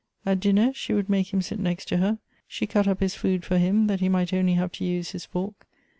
[0.25, 2.17] At dinner, she would make him sit next to her;
[2.47, 5.25] she cut up his food for him, that he might only have to use his
[5.27, 5.67] fork.